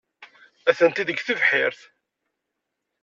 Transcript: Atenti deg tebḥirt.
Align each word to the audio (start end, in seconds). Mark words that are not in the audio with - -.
Atenti 0.69 1.03
deg 1.07 1.19
tebḥirt. 1.21 1.81